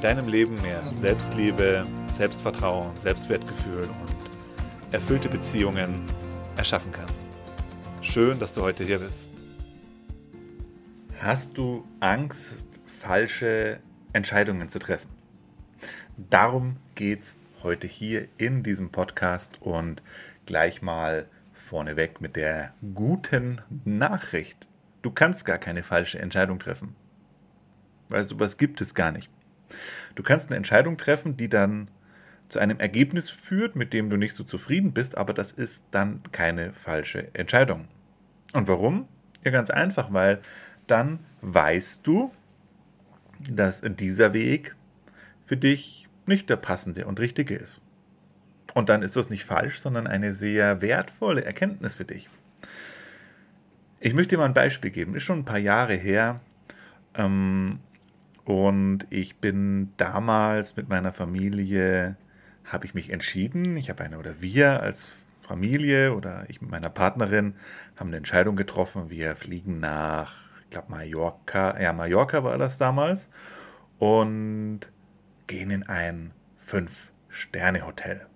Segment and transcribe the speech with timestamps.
[0.00, 1.84] deinem Leben mehr Selbstliebe,
[2.16, 6.02] Selbstvertrauen, Selbstwertgefühl und erfüllte Beziehungen
[6.56, 7.20] erschaffen kannst.
[8.00, 9.30] Schön, dass du heute hier bist.
[11.20, 13.80] Hast du Angst, falsche
[14.12, 15.10] Entscheidungen zu treffen?
[16.16, 20.02] Darum geht es heute hier in diesem Podcast und
[20.46, 24.66] gleich mal vorneweg mit der guten Nachricht.
[25.02, 26.94] Du kannst gar keine falsche Entscheidung treffen.
[28.08, 29.28] Weil sowas gibt es gar nicht.
[30.14, 31.88] Du kannst eine Entscheidung treffen, die dann
[32.48, 36.22] zu einem Ergebnis führt, mit dem du nicht so zufrieden bist, aber das ist dann
[36.32, 37.88] keine falsche Entscheidung.
[38.52, 39.06] Und warum?
[39.44, 40.40] Ja, ganz einfach, weil
[40.86, 42.32] dann weißt du,
[43.50, 44.74] dass dieser Weg
[45.44, 47.80] für dich nicht der passende und richtige ist.
[48.74, 52.28] Und dann ist das nicht falsch, sondern eine sehr wertvolle Erkenntnis für dich.
[54.00, 55.14] Ich möchte dir mal ein Beispiel geben.
[55.14, 56.40] Ist schon ein paar Jahre her.
[57.14, 57.80] Ähm,
[58.48, 62.16] und ich bin damals mit meiner Familie,
[62.64, 66.88] habe ich mich entschieden, ich habe eine oder wir als Familie oder ich mit meiner
[66.88, 67.56] Partnerin
[67.96, 69.10] haben eine Entscheidung getroffen.
[69.10, 70.32] Wir fliegen nach,
[70.62, 73.28] ich glaube, Mallorca, ja, Mallorca war das damals
[73.98, 74.80] und
[75.46, 78.28] gehen in ein Fünf-Sterne-Hotel.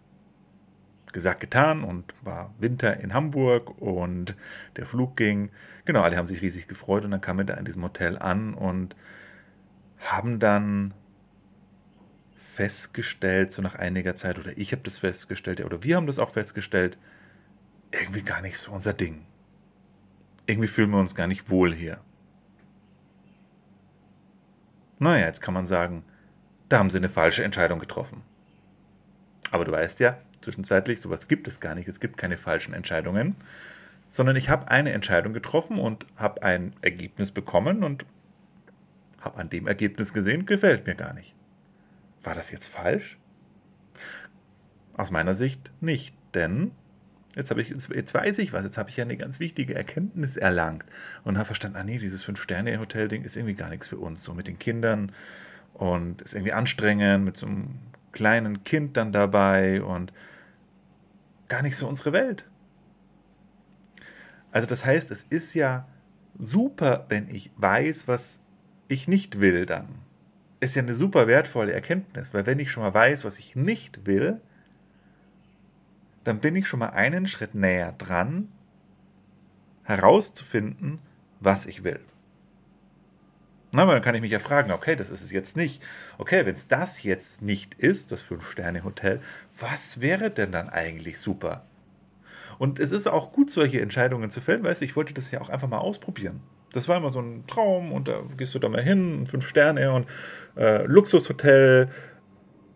[1.11, 4.37] Gesagt, getan und war Winter in Hamburg und
[4.77, 5.49] der Flug ging.
[5.87, 8.53] Genau, alle haben sich riesig gefreut und dann kamen wir da in diesem Hotel an
[8.53, 8.95] und
[10.03, 10.95] haben dann
[12.37, 16.31] festgestellt, so nach einiger Zeit, oder ich habe das festgestellt, oder wir haben das auch
[16.31, 16.99] festgestellt,
[17.91, 19.25] irgendwie gar nicht so unser Ding.
[20.47, 21.99] Irgendwie fühlen wir uns gar nicht wohl hier.
[24.99, 26.05] Naja, jetzt kann man sagen,
[26.69, 28.23] da haben sie eine falsche Entscheidung getroffen.
[29.51, 31.89] Aber du weißt ja, zwischenzeitlich, sowas gibt es gar nicht.
[31.89, 33.37] Es gibt keine falschen Entscheidungen,
[34.09, 38.05] sondern ich habe eine Entscheidung getroffen und habe ein Ergebnis bekommen und
[39.23, 41.35] habe an dem Ergebnis gesehen, gefällt mir gar nicht.
[42.23, 43.19] War das jetzt falsch?
[44.95, 46.73] Aus meiner Sicht nicht, denn
[47.35, 50.85] jetzt, ich, jetzt weiß ich was, jetzt habe ich ja eine ganz wichtige Erkenntnis erlangt
[51.25, 54.49] und habe verstanden, ah nee, dieses Fünf-Sterne-Hotel-Ding ist irgendwie gar nichts für uns, so mit
[54.49, 55.13] den Kindern
[55.73, 57.79] und ist irgendwie anstrengend, mit so einem
[58.13, 60.13] kleinen Kind dann dabei und
[61.49, 62.45] gar nicht so unsere Welt.
[64.51, 65.89] Also das heißt, es ist ja
[66.39, 68.42] super, wenn ich weiß, was
[68.93, 69.89] ich nicht will dann.
[70.61, 74.07] Ist ja eine super wertvolle Erkenntnis, weil wenn ich schon mal weiß, was ich nicht
[74.07, 74.41] will,
[76.25, 78.49] dann bin ich schon mal einen Schritt näher dran,
[79.83, 81.01] herauszufinden,
[81.41, 82.01] was ich will.
[83.73, 85.83] Na, aber dann kann ich mich ja fragen, okay, das ist es jetzt nicht.
[86.19, 89.21] Okay, wenn es das jetzt nicht ist, das Fünf-Sterne-Hotel,
[89.59, 91.65] was wäre denn dann eigentlich super?
[92.59, 95.41] Und es ist auch gut, solche Entscheidungen zu fällen, weißt du, ich wollte das ja
[95.41, 96.41] auch einfach mal ausprobieren.
[96.73, 99.93] Das war immer so ein Traum und da gehst du da mal hin, fünf Sterne
[99.93, 100.07] und
[100.57, 101.89] äh, Luxushotel.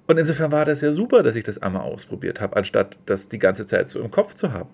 [0.06, 3.38] Und insofern war das ja super, dass ich das einmal ausprobiert habe, anstatt das die
[3.38, 4.70] ganze Zeit so im Kopf zu haben.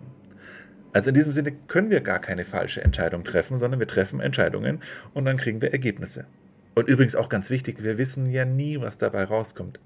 [0.93, 4.81] Also in diesem Sinne können wir gar keine falsche Entscheidung treffen, sondern wir treffen Entscheidungen
[5.15, 6.27] und dann kriegen wir Ergebnisse.
[6.75, 9.79] Und übrigens auch ganz wichtig, wir wissen ja nie, was dabei rauskommt.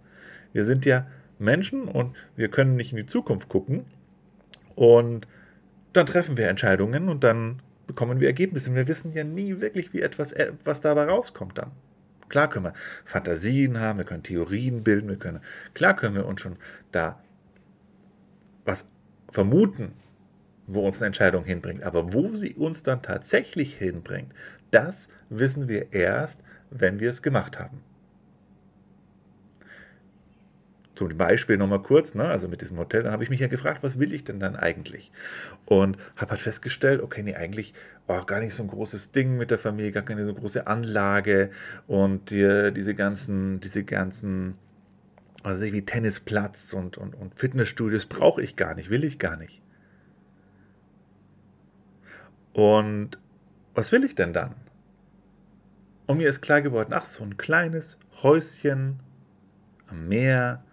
[0.53, 1.07] Wir sind ja
[1.39, 3.85] Menschen und wir können nicht in die Zukunft gucken.
[4.75, 5.27] Und
[5.93, 8.71] dann treffen wir Entscheidungen und dann bekommen wir Ergebnisse.
[8.71, 11.73] Und wir wissen ja nie wirklich, wie etwas, äh, was dabei rauskommt dann.
[12.29, 12.75] Klar können wir
[13.05, 15.41] Fantasien haben, wir können Theorien bilden, wir können,
[15.75, 16.57] klar können wir uns schon
[16.91, 17.21] da
[18.65, 18.89] was
[19.31, 19.93] vermuten,
[20.67, 21.85] wo uns eine Entscheidung hinbringt.
[21.85, 24.33] Aber wo sie uns dann tatsächlich hinbringt,
[24.73, 27.81] das wissen wir erst, wenn wir es gemacht haben
[30.97, 33.83] zum Beispiel nochmal kurz, ne, also mit diesem Hotel, dann habe ich mich ja gefragt,
[33.83, 35.13] was will ich denn dann eigentlich?
[35.67, 37.75] Und habe halt festgestellt, okay, nee, eigentlich
[38.09, 41.51] oh, gar nicht so ein großes Ding mit der Familie, gar keine so große Anlage
[41.87, 44.55] und die, diese ganzen, diese ganzen,
[45.43, 49.63] also wie Tennisplatz und, und, und Fitnessstudios brauche ich gar nicht, will ich gar nicht.
[52.53, 53.19] Und
[53.75, 54.55] was will ich denn dann?
[56.07, 59.01] Und mir ist klar geworden, ach, so ein kleines Häuschen
[59.89, 60.65] am Meer,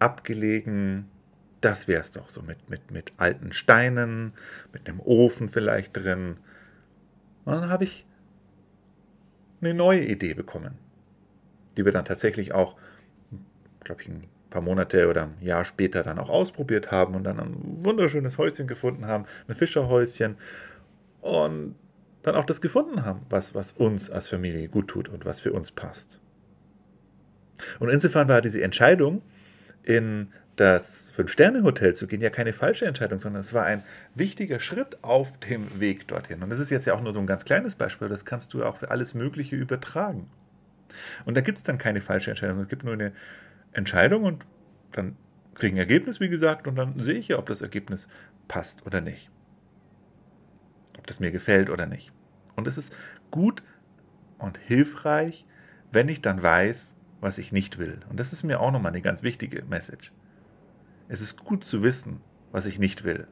[0.00, 1.08] abgelegen.
[1.60, 4.32] Das wäre es doch so mit, mit, mit alten Steinen,
[4.72, 6.38] mit einem Ofen vielleicht drin.
[7.44, 8.06] Und dann habe ich
[9.60, 10.78] eine neue Idee bekommen,
[11.76, 12.76] die wir dann tatsächlich auch
[13.90, 17.40] glaube ich, ein paar Monate oder ein Jahr später dann auch ausprobiert haben und dann
[17.40, 20.36] ein wunderschönes Häuschen gefunden haben, ein Fischerhäuschen
[21.20, 21.74] und
[22.22, 25.52] dann auch das gefunden haben, was, was uns als Familie gut tut und was für
[25.52, 26.20] uns passt.
[27.78, 29.22] Und insofern war diese Entscheidung,
[29.82, 33.82] in das Fünf-Sterne-Hotel zu gehen, ja keine falsche Entscheidung, sondern es war ein
[34.14, 36.42] wichtiger Schritt auf dem Weg dorthin.
[36.42, 38.62] Und das ist jetzt ja auch nur so ein ganz kleines Beispiel, das kannst du
[38.64, 40.28] auch für alles Mögliche übertragen.
[41.24, 43.12] Und da gibt es dann keine falsche Entscheidung, es gibt nur eine
[43.72, 44.44] Entscheidung und
[44.92, 45.16] dann
[45.54, 48.08] kriege ich ein Ergebnis, wie gesagt, und dann sehe ich ja, ob das Ergebnis
[48.48, 49.30] passt oder nicht.
[50.98, 52.12] Ob das mir gefällt oder nicht.
[52.56, 52.94] Und es ist
[53.30, 53.62] gut
[54.38, 55.46] und hilfreich,
[55.92, 58.00] wenn ich dann weiß, was ich nicht will.
[58.08, 60.12] Und das ist mir auch nochmal eine ganz wichtige Message.
[61.08, 62.20] Es ist gut zu wissen,
[62.52, 63.26] was ich nicht will.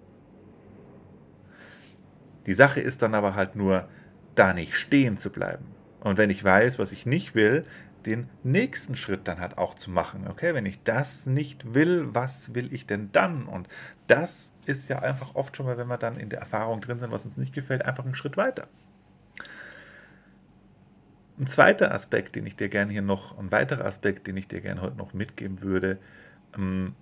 [2.46, 3.88] Die Sache ist dann aber halt nur,
[4.35, 5.67] da nicht stehen zu bleiben.
[6.00, 7.64] Und wenn ich weiß, was ich nicht will,
[8.06, 10.26] den nächsten Schritt dann halt auch zu machen.
[10.29, 13.46] Okay, wenn ich das nicht will, was will ich denn dann?
[13.46, 13.69] Und
[14.06, 17.11] das ist ja einfach oft schon mal, wenn wir dann in der Erfahrung drin sind,
[17.11, 18.69] was uns nicht gefällt, einfach einen Schritt weiter.
[21.38, 24.61] Ein zweiter Aspekt, den ich dir gerne hier noch, ein weiterer Aspekt, den ich dir
[24.61, 25.99] gerne heute noch mitgeben würde,
[26.56, 26.94] ähm,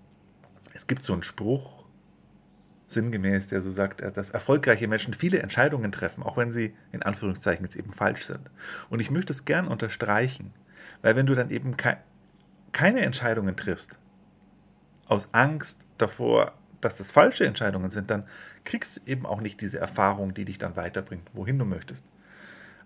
[0.75, 1.87] es gibt so einen Spruch,
[2.87, 7.65] sinngemäß, der so sagt, dass erfolgreiche Menschen viele Entscheidungen treffen, auch wenn sie in Anführungszeichen
[7.65, 8.51] jetzt eben falsch sind.
[8.91, 10.53] Und ich möchte es gern unterstreichen,
[11.03, 11.97] weil wenn du dann eben ke
[12.73, 13.99] keine Entscheidungen triffst,
[15.07, 16.53] aus Angst davor,
[16.83, 18.25] dass das falsche Entscheidungen sind, dann
[18.65, 22.05] kriegst du eben auch nicht diese Erfahrung, die dich dann weiterbringt, wohin du möchtest.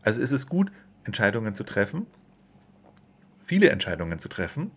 [0.02, 0.70] Also ist es gut,
[1.04, 2.06] Entscheidungen zu treffen,
[3.40, 4.70] viele Entscheidungen zu treffen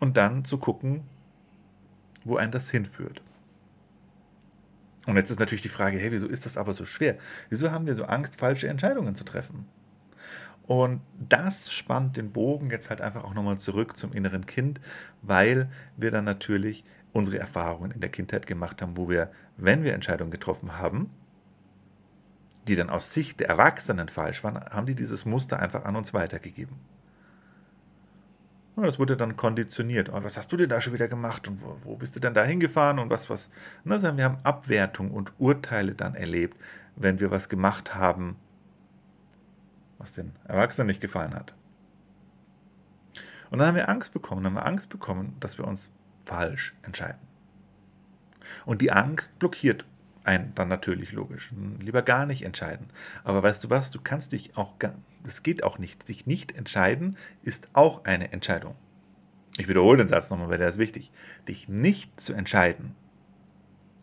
[0.00, 1.04] und dann zu gucken,
[2.24, 3.22] wo ein das hinführt.
[5.06, 7.16] Und jetzt ist natürlich die Frage, hey, wieso ist das aber so schwer?
[7.48, 9.66] Wieso haben wir so Angst, falsche Entscheidungen zu treffen?
[10.66, 14.80] Und das spannt den Bogen jetzt halt einfach auch nochmal zurück zum inneren Kind,
[15.22, 19.94] weil wir dann natürlich unsere Erfahrungen in der Kindheit gemacht haben, wo wir, wenn wir
[19.94, 21.10] Entscheidungen getroffen haben,
[22.66, 26.14] die dann aus Sicht der Erwachsenen falsch waren, haben die dieses Muster einfach an uns
[26.14, 26.76] weitergegeben.
[28.76, 30.10] Und das wurde dann konditioniert.
[30.12, 32.34] Oh, was hast du denn da schon wieder gemacht und wo, wo bist du denn
[32.34, 33.50] da hingefahren und was, was.
[33.88, 36.60] Also wir haben Abwertung und Urteile dann erlebt,
[36.94, 38.36] wenn wir was gemacht haben,
[39.96, 41.54] was den Erwachsenen nicht gefallen hat.
[43.50, 45.90] Und dann haben wir Angst bekommen, dann haben wir Angst bekommen, dass wir uns
[46.26, 47.20] falsch entscheiden.
[48.66, 49.86] Und die Angst blockiert
[50.26, 51.52] ein, dann natürlich logisch.
[51.80, 52.88] Lieber gar nicht entscheiden.
[53.24, 54.74] Aber weißt du was, du kannst dich auch,
[55.24, 56.06] es geht auch nicht.
[56.06, 58.74] Sich nicht entscheiden ist auch eine Entscheidung.
[59.58, 61.10] Ich wiederhole den Satz nochmal, weil der ist wichtig.
[61.48, 62.94] Dich nicht zu entscheiden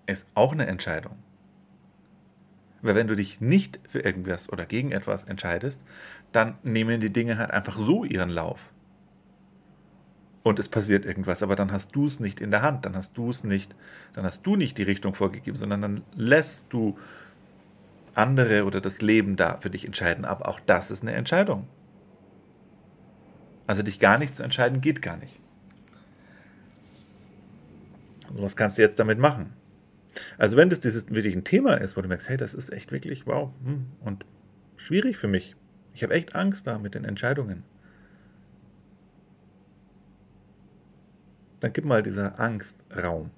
[0.06, 1.18] ist auch eine Entscheidung.
[2.82, 5.82] Weil wenn du dich nicht für irgendwas oder gegen etwas entscheidest,
[6.34, 8.73] dann nehmen die Dinge halt einfach so ihren Lauf
[10.44, 13.18] und es passiert irgendwas, aber dann hast du es nicht in der Hand, dann hast
[13.18, 13.74] du es nicht,
[14.14, 16.98] dann hast du nicht die Richtung vorgegeben, sondern dann lässt du
[18.14, 20.26] andere oder das Leben da für dich entscheiden.
[20.26, 21.68] Aber auch das ist eine Entscheidung.
[23.66, 25.40] Also dich gar nicht zu entscheiden geht gar nicht.
[28.30, 29.54] Also was kannst du jetzt damit machen?
[30.38, 32.92] Also wenn das dieses wirklich ein Thema ist, wo du merkst, hey, das ist echt
[32.92, 34.26] wirklich wow hm, und
[34.76, 35.56] schwierig für mich.
[35.94, 37.64] Ich habe echt Angst da mit den Entscheidungen
[41.64, 43.32] dann gib mal dieser Angst Raum.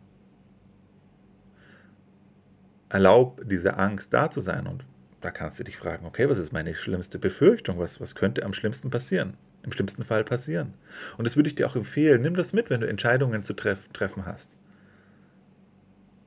[2.90, 4.84] Erlaub dieser Angst da zu sein und
[5.22, 7.78] da kannst du dich fragen, okay, was ist meine schlimmste Befürchtung?
[7.78, 9.36] Was, was könnte am schlimmsten passieren?
[9.62, 10.74] Im schlimmsten Fall passieren.
[11.20, 12.24] Und das würde ich dir auch empfehlen.
[12.24, 14.50] Nimm das mit, wenn du Entscheidungen zu treff, treffen hast.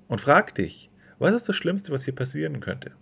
[0.07, 2.93] Und frag dich, was ist das Schlimmste, was hier passieren könnte?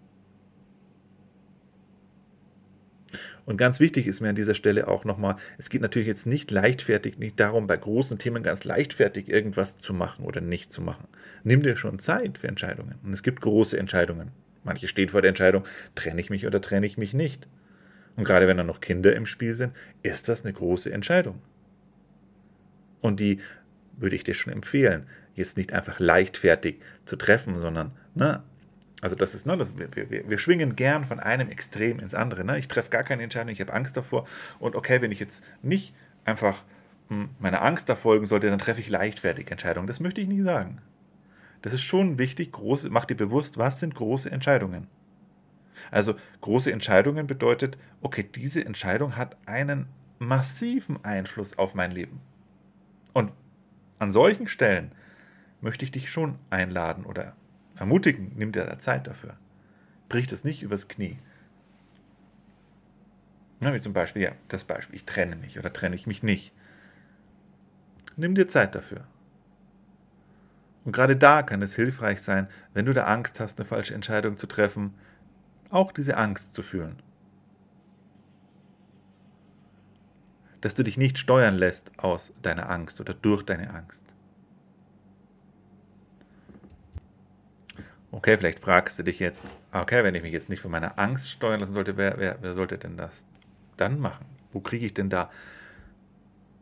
[3.46, 6.50] Und ganz wichtig ist mir an dieser Stelle auch nochmal, es geht natürlich jetzt nicht
[6.50, 11.06] leichtfertig, nicht darum, bei großen Themen ganz leichtfertig irgendwas zu machen oder nicht zu machen.
[11.44, 12.96] Nimm dir schon Zeit für Entscheidungen.
[13.04, 14.32] Und es gibt große Entscheidungen.
[14.64, 17.46] Manche stehen vor der Entscheidung, trenne ich mich oder trenne ich mich nicht.
[18.16, 19.72] Und gerade wenn da noch Kinder im Spiel sind,
[20.02, 21.40] ist das eine große Entscheidung.
[23.00, 23.38] Und die
[23.96, 28.42] würde ich dir schon empfehlen, jetzt nicht einfach leichtfertig zu treffen, sondern ne,
[29.02, 32.44] also das ist, ne, das, wir, wir, wir schwingen gern von einem Extrem ins andere.
[32.44, 32.58] Ne?
[32.58, 34.26] Ich treffe gar keine Entscheidung, ich habe Angst davor.
[34.58, 36.64] Und okay, wenn ich jetzt nicht einfach
[37.08, 39.86] hm, meiner Angst da folgen sollte, dann treffe ich leichtfertig Entscheidungen.
[39.86, 40.80] Das möchte ich nicht sagen.
[41.62, 44.86] Das ist schon wichtig, große, mach dir bewusst, was sind große Entscheidungen.
[45.90, 49.86] Also große Entscheidungen bedeutet, okay, diese Entscheidung hat einen
[50.18, 52.20] massiven Einfluss auf mein Leben.
[53.12, 53.32] Und
[53.98, 54.92] an solchen Stellen
[55.60, 57.34] möchte ich dich schon einladen oder
[57.76, 59.36] ermutigen, nimm dir da Zeit dafür.
[60.08, 61.18] Bricht es nicht übers Knie.
[63.60, 66.52] Na, wie zum Beispiel, ja, das Beispiel, ich trenne mich oder trenne ich mich nicht.
[68.16, 69.06] Nimm dir Zeit dafür.
[70.84, 74.36] Und gerade da kann es hilfreich sein, wenn du da Angst hast, eine falsche Entscheidung
[74.36, 74.94] zu treffen,
[75.70, 77.02] auch diese Angst zu fühlen.
[80.60, 84.05] Dass du dich nicht steuern lässt aus deiner Angst oder durch deine Angst.
[88.16, 91.28] Okay, vielleicht fragst du dich jetzt, okay, wenn ich mich jetzt nicht von meiner Angst
[91.28, 93.26] steuern lassen sollte, wer, wer, wer sollte denn das
[93.76, 94.24] dann machen?
[94.54, 95.30] Wo kriege ich denn da,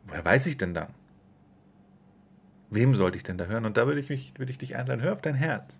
[0.05, 0.89] woher weiß ich denn dann?
[2.71, 3.63] Wem sollte ich denn da hören?
[3.63, 5.79] Und da würde ich, mich, würde ich dich einladen, hör auf dein Herz.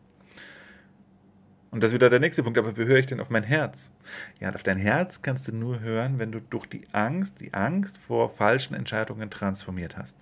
[1.72, 3.92] Und das ist wieder der nächste Punkt, aber wie höre ich denn auf mein Herz?
[4.40, 7.98] Ja, auf dein Herz kannst du nur hören, wenn du durch die Angst, die Angst
[7.98, 10.16] vor falschen Entscheidungen transformiert hast.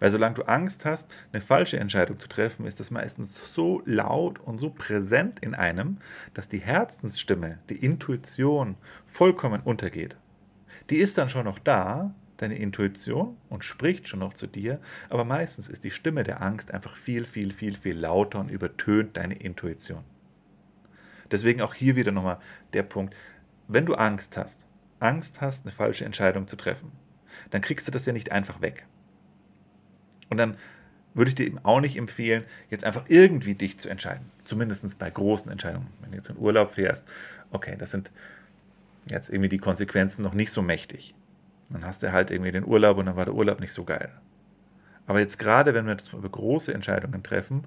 [0.00, 4.40] Weil solange du Angst hast, eine falsche Entscheidung zu treffen, ist das meistens so laut
[4.40, 5.98] und so präsent in einem,
[6.34, 8.76] dass die Herzensstimme, die Intuition
[9.06, 10.16] vollkommen untergeht.
[10.90, 15.24] Die ist dann schon noch da, deine Intuition, und spricht schon noch zu dir, aber
[15.24, 19.34] meistens ist die Stimme der Angst einfach viel, viel, viel, viel lauter und übertönt deine
[19.34, 20.04] Intuition.
[21.30, 22.38] Deswegen auch hier wieder nochmal
[22.72, 23.14] der Punkt,
[23.68, 24.60] wenn du Angst hast,
[24.98, 26.92] Angst hast, eine falsche Entscheidung zu treffen,
[27.50, 28.86] dann kriegst du das ja nicht einfach weg.
[30.32, 30.56] Und dann
[31.12, 34.30] würde ich dir eben auch nicht empfehlen, jetzt einfach irgendwie dich zu entscheiden.
[34.44, 35.88] Zumindest bei großen Entscheidungen.
[36.00, 37.06] Wenn du jetzt in Urlaub fährst,
[37.50, 38.10] okay, das sind
[39.10, 41.14] jetzt irgendwie die Konsequenzen noch nicht so mächtig.
[41.68, 44.10] Dann hast du halt irgendwie den Urlaub und dann war der Urlaub nicht so geil.
[45.06, 47.64] Aber jetzt gerade, wenn wir jetzt über große Entscheidungen treffen,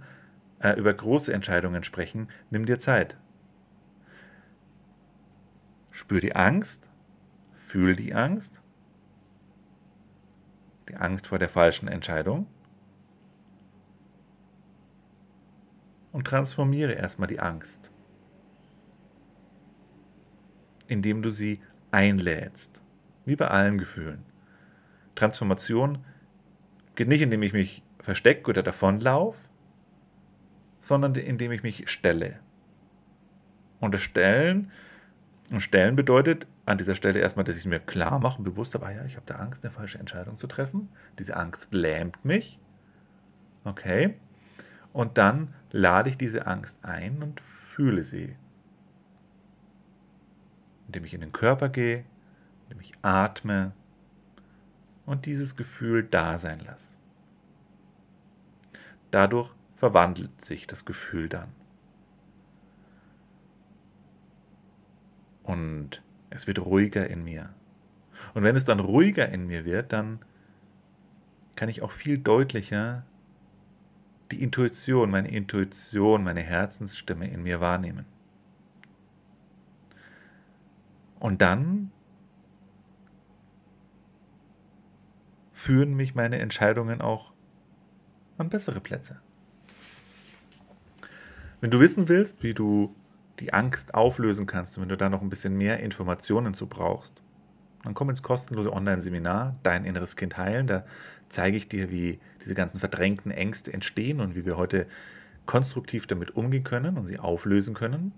[0.59, 3.15] äh, über große Entscheidungen sprechen, nimm dir Zeit.
[5.91, 6.89] Spür die Angst,
[7.55, 8.59] fühl die Angst,
[10.89, 12.47] die Angst vor der falschen Entscheidung
[16.11, 17.91] und transformiere erstmal die Angst,
[20.87, 21.61] indem du sie
[21.91, 22.81] einlädst,
[23.25, 24.23] wie bei allen Gefühlen.
[25.15, 26.05] Transformation
[26.95, 29.39] geht nicht, indem ich mich verstecke oder davonlaufe,
[30.79, 32.39] sondern indem ich mich stelle.
[33.79, 34.71] Und das Stellen,
[35.51, 38.87] und Stellen bedeutet an dieser Stelle erstmal, dass ich mir klar mache und bewusst habe,
[38.87, 40.89] ah ja, ich habe da Angst, eine falsche Entscheidung zu treffen.
[41.19, 42.59] Diese Angst lähmt mich.
[43.63, 44.15] Okay.
[44.91, 48.35] Und dann lade ich diese Angst ein und fühle sie.
[50.87, 52.05] Indem ich in den Körper gehe,
[52.63, 53.73] indem ich atme
[55.05, 56.97] und dieses Gefühl da sein lasse.
[59.11, 61.49] Dadurch verwandelt sich das Gefühl dann.
[65.45, 67.53] Und es wird ruhiger in mir.
[68.33, 70.19] Und wenn es dann ruhiger in mir wird, dann
[71.55, 73.05] kann ich auch viel deutlicher
[74.31, 78.05] die Intuition, meine Intuition, meine Herzensstimme in mir wahrnehmen.
[81.19, 81.91] Und dann
[85.53, 87.33] führen mich meine Entscheidungen auch
[88.37, 89.21] an bessere Plätze.
[91.61, 92.93] Wenn du wissen willst, wie du
[93.39, 97.21] die Angst auflösen kannst wenn du da noch ein bisschen mehr Informationen zu brauchst,
[97.83, 100.65] dann komm ins kostenlose Online-Seminar Dein inneres Kind heilen.
[100.65, 100.85] Da
[101.29, 104.87] zeige ich dir, wie diese ganzen verdrängten Ängste entstehen und wie wir heute
[105.45, 108.11] konstruktiv damit umgehen können und sie auflösen können.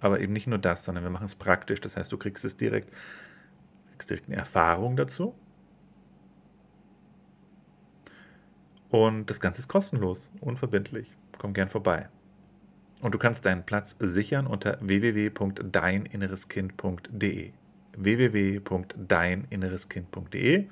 [0.00, 1.80] Aber eben nicht nur das, sondern wir machen es praktisch.
[1.80, 2.90] Das heißt, du kriegst es direkt,
[3.92, 5.34] kriegst direkt eine Erfahrung dazu.
[8.88, 11.12] Und das Ganze ist kostenlos, unverbindlich.
[11.38, 12.08] Komm gern vorbei.
[13.00, 17.52] Und du kannst deinen Platz sichern unter www.deininnereskind.de
[17.96, 20.68] www.deininnereskind.de.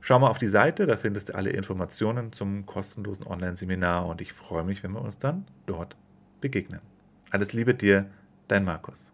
[0.00, 4.34] Schau mal auf die Seite, da findest du alle Informationen zum kostenlosen Online-Seminar und ich
[4.34, 5.96] freue mich, wenn wir uns dann dort
[6.40, 6.80] begegnen.
[7.30, 8.10] Alles Liebe dir,
[8.48, 9.13] dein Markus.